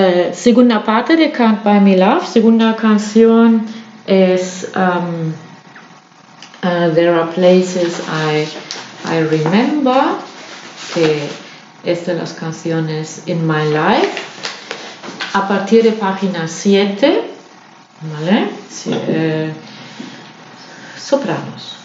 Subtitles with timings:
[0.00, 3.66] eh, segunda parte de Can't Buy Me Love, segunda canción
[4.06, 5.32] es um,
[6.62, 8.48] uh, There Are Places I,
[9.08, 10.16] I Remember,
[10.94, 11.28] que
[11.84, 14.22] es de las canciones In My Life.
[15.34, 17.22] A partir de página 7,
[18.12, 18.50] ¿vale?
[18.68, 19.52] Sí, eh,
[20.98, 21.79] sopranos.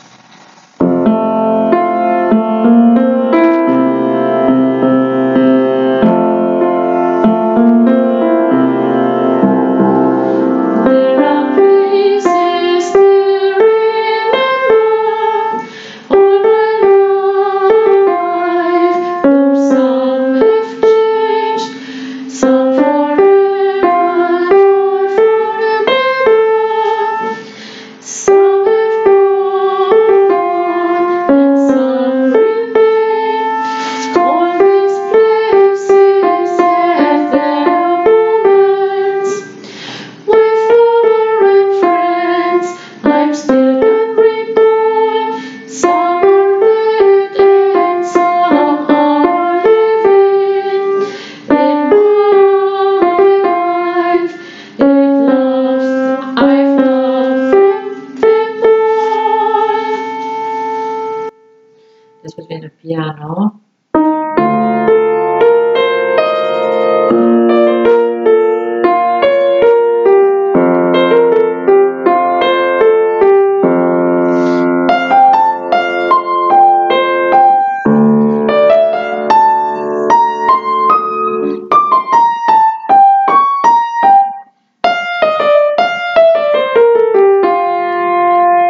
[62.26, 63.62] Después viene el piano.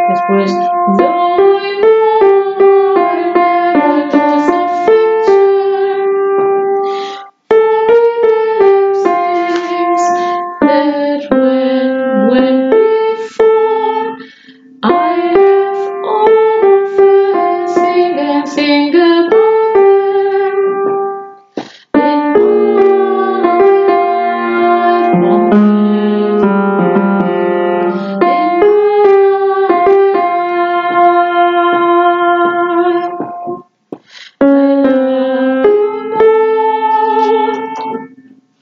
[0.08, 0.52] Después,
[0.98, 1.95] though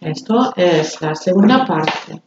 [0.00, 2.22] Esto es la segunda parte.